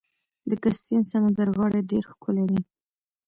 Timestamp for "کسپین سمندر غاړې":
0.63-1.81